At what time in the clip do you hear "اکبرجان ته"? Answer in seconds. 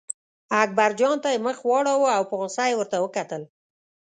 0.61-1.29